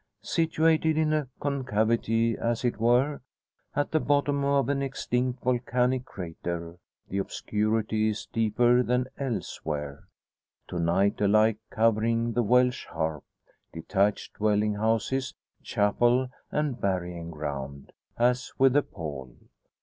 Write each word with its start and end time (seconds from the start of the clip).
Situated 0.23 0.97
in 0.97 1.13
a 1.13 1.27
concavity 1.39 2.35
as 2.35 2.65
it 2.65 2.79
were, 2.79 3.21
at 3.75 3.91
the 3.91 3.99
bottom 3.99 4.43
of 4.43 4.67
an 4.67 4.81
extinct 4.81 5.43
volcanic 5.43 6.05
crater 6.05 6.79
the 7.09 7.19
obscurity 7.19 8.09
is 8.09 8.25
deeper 8.25 8.81
than 8.81 9.05
elsewhere; 9.19 10.07
to 10.69 10.79
night 10.79 11.21
alike 11.21 11.59
covering 11.69 12.33
the 12.33 12.41
Welsh 12.41 12.87
Harp, 12.87 13.25
detached 13.71 14.37
dwelling 14.39 14.73
houses, 14.73 15.35
chapel, 15.61 16.29
and 16.49 16.81
burying 16.81 17.29
ground, 17.29 17.93
as 18.17 18.51
with 18.57 18.75
a 18.75 18.81
pall. 18.81 19.35